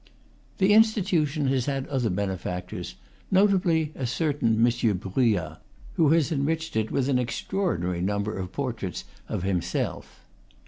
The 0.57 0.73
institution 0.73 1.45
has 1.49 1.67
had 1.67 1.85
other 1.85 2.09
benefactors, 2.09 2.95
notably 3.29 3.91
a 3.93 4.07
certain 4.07 4.55
M. 4.55 4.97
Bruyas, 4.97 5.57
who 5.93 6.09
has 6.09 6.31
enriched 6.31 6.75
it 6.75 6.89
with 6.89 7.07
an 7.07 7.19
extra 7.19 7.59
ordinary 7.59 8.01
number 8.01 8.35
of 8.35 8.51
portraits 8.51 9.05
of 9.29 9.43
himself. 9.43 10.25